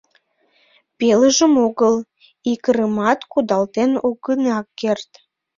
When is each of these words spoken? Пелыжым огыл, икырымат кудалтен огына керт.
Пелыжым 0.97 1.53
огыл, 1.67 1.95
икырымат 2.51 3.19
кудалтен 3.31 3.91
огына 4.07 4.57
керт. 4.79 5.09